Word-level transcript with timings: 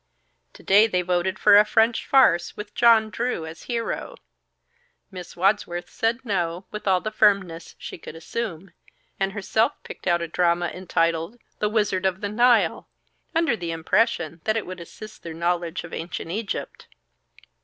To 0.53 0.63
day 0.63 0.87
they 0.87 1.03
voted 1.03 1.37
for 1.37 1.59
a 1.59 1.63
French 1.63 2.07
farce 2.07 2.57
with 2.57 2.73
John 2.73 3.11
Drew 3.11 3.45
as 3.45 3.61
hero. 3.65 4.15
Miss 5.11 5.35
Wadsworth 5.35 5.91
said 5.91 6.25
"no" 6.25 6.65
with 6.71 6.87
all 6.87 7.01
the 7.01 7.11
firmness 7.11 7.75
she 7.77 7.99
could 7.99 8.15
assume, 8.15 8.71
and 9.19 9.33
herself 9.33 9.73
picked 9.83 10.07
out 10.07 10.23
a 10.23 10.27
drama 10.27 10.69
entitled 10.69 11.37
"The 11.59 11.69
Wizard 11.69 12.07
of 12.07 12.19
the 12.21 12.29
Nile," 12.29 12.87
under 13.35 13.55
the 13.55 13.69
impression 13.69 14.41
that 14.45 14.57
it 14.57 14.65
would 14.65 14.79
assist 14.79 15.21
their 15.21 15.35
knowledge 15.35 15.83
of 15.83 15.93
ancient 15.93 16.31
Egypt. 16.31 16.87